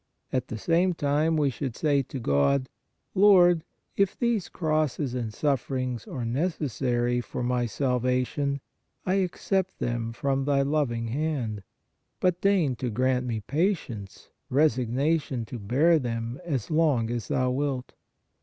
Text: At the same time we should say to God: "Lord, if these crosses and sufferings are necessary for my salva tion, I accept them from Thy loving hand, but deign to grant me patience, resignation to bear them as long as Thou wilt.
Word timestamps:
At 0.33 0.47
the 0.47 0.57
same 0.57 0.95
time 0.95 1.37
we 1.37 1.51
should 1.51 1.75
say 1.75 2.01
to 2.01 2.17
God: 2.19 2.69
"Lord, 3.13 3.63
if 3.95 4.17
these 4.17 4.49
crosses 4.49 5.13
and 5.13 5.31
sufferings 5.31 6.07
are 6.07 6.25
necessary 6.25 7.21
for 7.21 7.43
my 7.43 7.67
salva 7.67 8.25
tion, 8.25 8.61
I 9.05 9.13
accept 9.21 9.77
them 9.77 10.11
from 10.11 10.45
Thy 10.45 10.63
loving 10.63 11.09
hand, 11.09 11.61
but 12.19 12.41
deign 12.41 12.75
to 12.77 12.89
grant 12.89 13.27
me 13.27 13.41
patience, 13.41 14.31
resignation 14.49 15.45
to 15.45 15.59
bear 15.59 15.99
them 15.99 16.41
as 16.43 16.71
long 16.71 17.11
as 17.11 17.27
Thou 17.27 17.51
wilt. 17.51 17.93